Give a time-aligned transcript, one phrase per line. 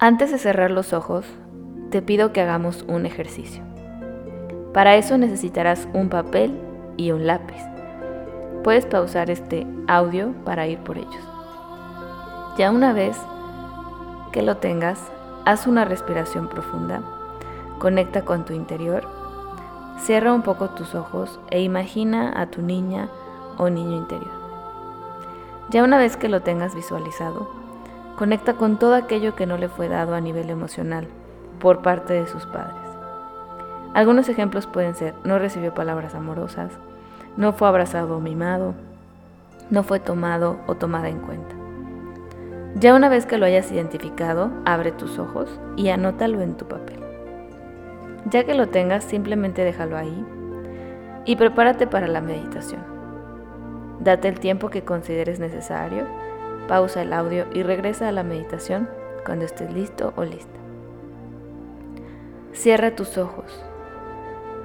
[0.00, 1.26] Antes de cerrar los ojos,
[1.90, 3.64] te pido que hagamos un ejercicio.
[4.72, 6.56] Para eso necesitarás un papel
[6.96, 7.60] y un lápiz.
[8.62, 11.28] Puedes pausar este audio para ir por ellos.
[12.56, 13.18] Ya una vez
[14.30, 15.00] que lo tengas,
[15.44, 17.02] haz una respiración profunda,
[17.80, 19.02] conecta con tu interior,
[19.98, 23.08] cierra un poco tus ojos e imagina a tu niña
[23.56, 24.30] o niño interior.
[25.70, 27.57] Ya una vez que lo tengas visualizado,
[28.18, 31.06] conecta con todo aquello que no le fue dado a nivel emocional
[31.60, 32.82] por parte de sus padres.
[33.94, 36.72] Algunos ejemplos pueden ser, no recibió palabras amorosas,
[37.36, 38.74] no fue abrazado o mimado,
[39.70, 41.54] no fue tomado o tomada en cuenta.
[42.74, 46.98] Ya una vez que lo hayas identificado, abre tus ojos y anótalo en tu papel.
[48.24, 50.26] Ya que lo tengas, simplemente déjalo ahí
[51.24, 52.82] y prepárate para la meditación.
[54.00, 56.04] Date el tiempo que consideres necesario,
[56.68, 58.88] pausa el audio y regresa a la meditación
[59.24, 60.58] cuando estés listo o lista.
[62.52, 63.64] Cierra tus ojos,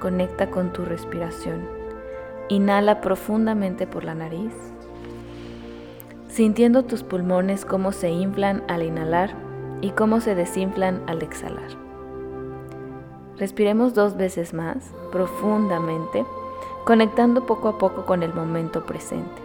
[0.00, 1.84] conecta con tu respiración
[2.48, 4.52] Inhala profundamente por la nariz,
[6.28, 9.34] sintiendo tus pulmones cómo se inflan al inhalar
[9.80, 11.70] y cómo se desinflan al exhalar.
[13.38, 16.26] Respiremos dos veces más profundamente,
[16.84, 19.40] conectando poco a poco con el momento presente.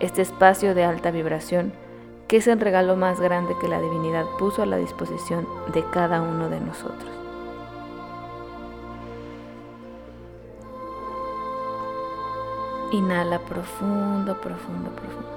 [0.00, 1.72] Este espacio de alta vibración,
[2.26, 6.20] que es el regalo más grande que la divinidad puso a la disposición de cada
[6.20, 7.10] uno de nosotros.
[12.90, 15.28] Inhala profundo, profundo, profundo.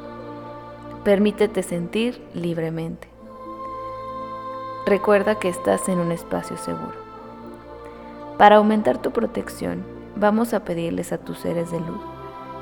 [1.03, 3.07] Permítete sentir libremente.
[4.85, 6.95] Recuerda que estás en un espacio seguro.
[8.37, 9.83] Para aumentar tu protección,
[10.15, 12.16] vamos a pedirles a tus seres de luz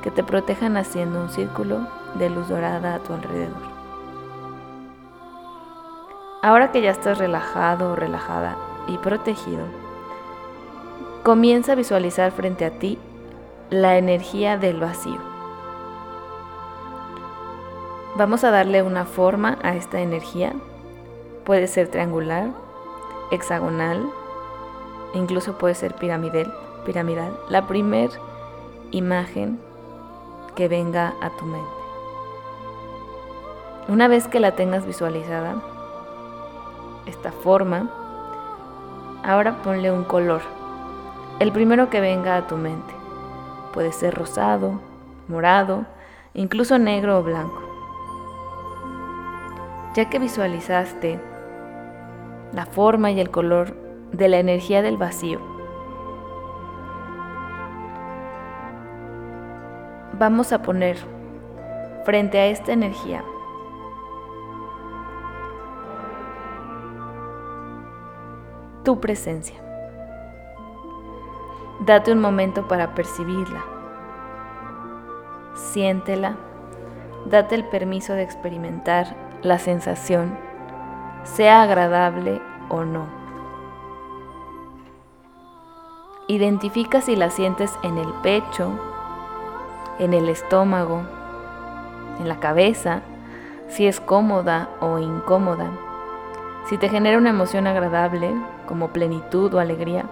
[0.05, 3.57] que te protejan haciendo un círculo de luz dorada a tu alrededor.
[6.43, 8.55] Ahora que ya estás relajado o relajada
[8.87, 9.63] y protegido,
[11.23, 12.99] comienza a visualizar frente a ti
[13.71, 15.17] la energía del vacío.
[18.15, 20.53] Vamos a darle una forma a esta energía.
[21.45, 22.51] Puede ser triangular,
[23.31, 24.07] hexagonal,
[25.15, 26.53] incluso puede ser piramidal.
[26.85, 27.35] piramidal.
[27.49, 28.11] La primer
[28.91, 29.59] imagen
[30.55, 31.69] que venga a tu mente.
[33.87, 35.61] Una vez que la tengas visualizada,
[37.05, 37.91] esta forma,
[39.23, 40.41] ahora ponle un color,
[41.39, 42.93] el primero que venga a tu mente.
[43.73, 44.79] Puede ser rosado,
[45.27, 45.85] morado,
[46.33, 47.61] incluso negro o blanco.
[49.95, 51.19] Ya que visualizaste
[52.53, 53.75] la forma y el color
[54.11, 55.39] de la energía del vacío,
[60.17, 60.97] vamos a poner
[62.05, 63.23] frente a esta energía
[68.85, 69.55] tu presencia.
[71.81, 73.65] Date un momento para percibirla.
[75.55, 76.37] Siéntela.
[77.25, 80.37] Date el permiso de experimentar la sensación,
[81.23, 82.39] sea agradable
[82.69, 83.07] o no.
[86.27, 88.79] Identifica si la sientes en el pecho,
[89.99, 91.01] en el estómago,
[92.19, 93.01] en la cabeza,
[93.69, 95.69] si es cómoda o incómoda,
[96.67, 98.31] si te genera una emoción agradable
[98.67, 100.05] como plenitud o alegría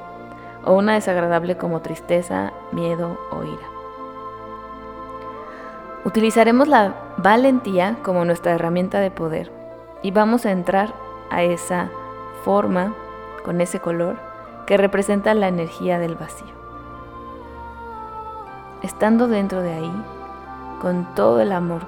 [0.65, 3.67] o una desagradable como tristeza, miedo o ira.
[6.05, 9.51] Utilizaremos la valentía como nuestra herramienta de poder
[10.01, 10.93] y vamos a entrar
[11.29, 11.89] a esa
[12.43, 12.93] forma
[13.45, 14.17] con ese color
[14.65, 16.62] que representa la energía del vacío.
[18.83, 19.91] Estando dentro de ahí,
[20.81, 21.83] con todo el amor,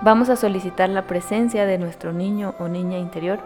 [0.00, 3.40] vamos a solicitar la presencia de nuestro niño o niña interior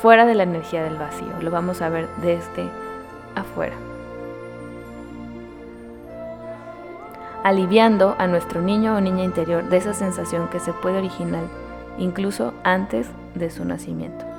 [0.00, 1.32] fuera de la energía del vacío.
[1.40, 2.70] Lo vamos a ver desde
[3.34, 3.74] afuera.
[7.42, 11.42] Aliviando a nuestro niño o niña interior de esa sensación que se puede originar
[11.98, 14.31] incluso antes de su nacimiento.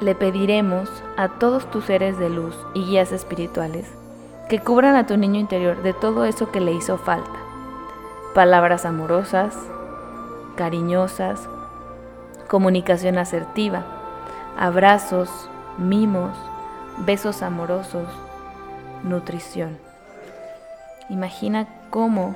[0.00, 3.86] Le pediremos a todos tus seres de luz y guías espirituales
[4.50, 7.38] que cubran a tu niño interior de todo eso que le hizo falta.
[8.34, 9.56] Palabras amorosas,
[10.54, 11.48] cariñosas,
[12.46, 13.84] comunicación asertiva,
[14.58, 15.30] abrazos,
[15.78, 16.36] mimos,
[16.98, 18.06] besos amorosos,
[19.02, 19.78] nutrición.
[21.08, 22.34] Imagina cómo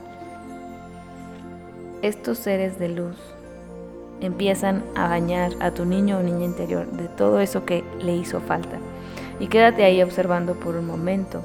[2.00, 3.16] estos seres de luz
[4.20, 8.40] empiezan a bañar a tu niño o niña interior de todo eso que le hizo
[8.40, 8.78] falta.
[9.38, 11.42] Y quédate ahí observando por un momento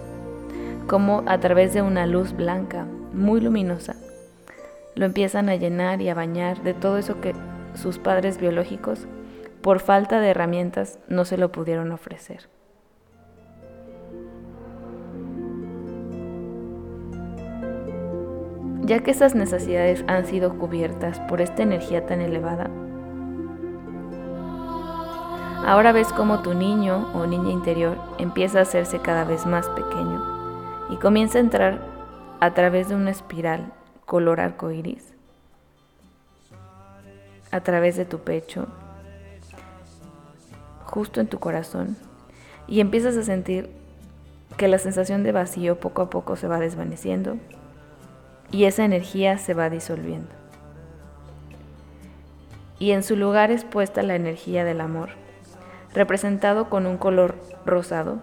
[0.87, 3.95] cómo a través de una luz blanca, muy luminosa,
[4.95, 7.33] lo empiezan a llenar y a bañar de todo eso que
[7.73, 9.07] sus padres biológicos,
[9.61, 12.54] por falta de herramientas, no se lo pudieron ofrecer.
[18.85, 22.69] Ya que esas necesidades han sido cubiertas por esta energía tan elevada,
[25.65, 30.21] ahora ves cómo tu niño o niña interior empieza a hacerse cada vez más pequeño
[30.91, 31.81] y comienza a entrar
[32.39, 33.73] a través de una espiral
[34.05, 35.15] color arco iris,
[37.49, 38.67] a través de tu pecho,
[40.85, 41.97] justo en tu corazón,
[42.67, 43.71] y empiezas a sentir
[44.57, 47.37] que la sensación de vacío poco a poco se va desvaneciendo
[48.51, 50.29] y esa energía se va disolviendo.
[52.79, 55.09] Y en su lugar es puesta la energía del amor,
[55.93, 58.19] representado con un color rosado,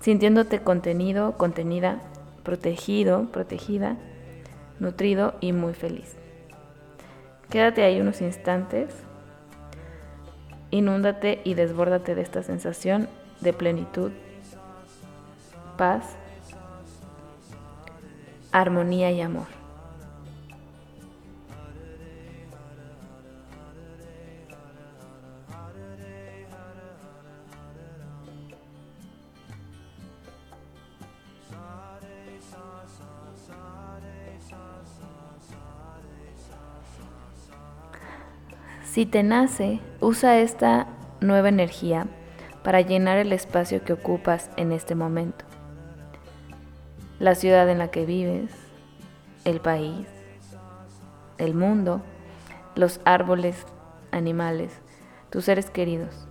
[0.00, 2.00] sintiéndote contenido, contenida,
[2.42, 3.96] protegido, protegida,
[4.78, 6.16] nutrido y muy feliz.
[7.50, 8.94] Quédate ahí unos instantes,
[10.70, 13.08] inúndate y desbórdate de esta sensación
[13.40, 14.12] de plenitud,
[15.76, 16.16] paz,
[18.54, 19.48] armonía y amor.
[38.84, 40.86] Si te nace, usa esta
[41.20, 42.06] nueva energía
[42.62, 45.44] para llenar el espacio que ocupas en este momento.
[47.20, 48.50] La ciudad en la que vives,
[49.44, 50.08] el país,
[51.38, 52.02] el mundo,
[52.74, 53.66] los árboles,
[54.10, 54.72] animales,
[55.30, 56.26] tus seres queridos.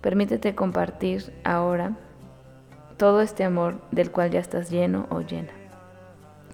[0.00, 1.96] Permítete compartir ahora
[2.96, 5.52] todo este amor del cual ya estás lleno o llena,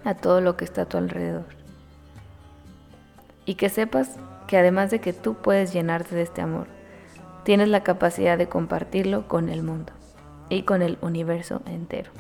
[0.05, 1.47] a todo lo que está a tu alrededor.
[3.47, 4.17] Y que sepas
[4.47, 6.67] que además de que tú puedes llenarte de este amor,
[7.45, 9.93] tienes la capacidad de compartirlo con el mundo
[10.51, 12.11] y con el universo entero.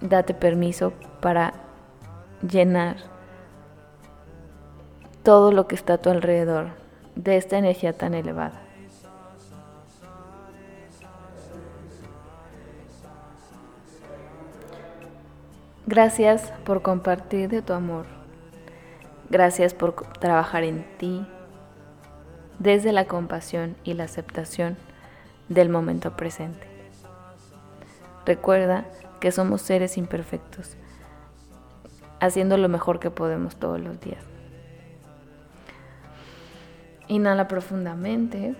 [0.00, 1.54] Date permiso para
[2.48, 2.96] llenar
[5.22, 6.68] todo lo que está a tu alrededor
[7.14, 8.62] de esta energía tan elevada.
[15.86, 18.16] Gracias por compartir de tu amor
[19.28, 21.26] Gracias por trabajar en ti
[22.60, 24.76] desde la compasión y la aceptación
[25.48, 26.64] del momento presente.
[28.24, 28.84] Recuerda
[29.20, 30.76] que somos seres imperfectos,
[32.20, 34.24] haciendo lo mejor que podemos todos los días.
[37.08, 38.54] Inhala profundamente.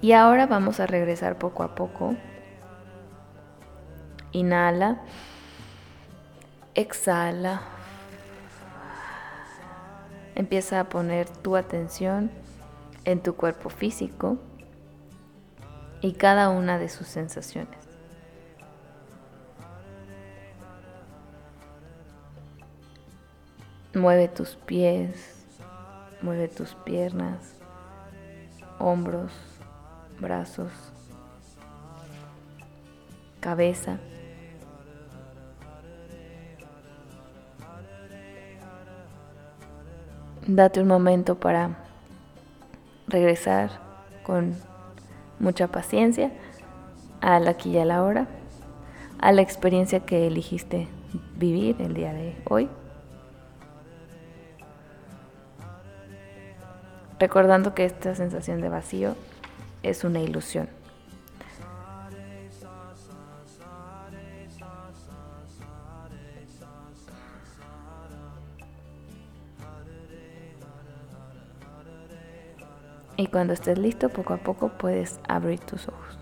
[0.00, 2.14] Y ahora vamos a regresar poco a poco.
[4.34, 4.98] Inhala.
[6.74, 7.62] Exhala.
[10.34, 12.32] Empieza a poner tu atención
[13.04, 14.38] en tu cuerpo físico
[16.00, 17.78] y cada una de sus sensaciones.
[23.94, 25.46] Mueve tus pies,
[26.22, 27.54] mueve tus piernas,
[28.80, 29.32] hombros,
[30.18, 30.72] brazos,
[33.38, 34.00] cabeza.
[40.46, 41.70] Date un momento para
[43.08, 43.70] regresar
[44.24, 44.54] con
[45.38, 46.32] mucha paciencia
[47.22, 48.26] al aquí y a la hora,
[49.20, 50.86] a la experiencia que eligiste
[51.36, 52.68] vivir el día de hoy.
[57.18, 59.16] Recordando que esta sensación de vacío
[59.82, 60.68] es una ilusión.
[73.16, 76.18] Y cuando estés listo, poco a poco puedes abrir tus ojos.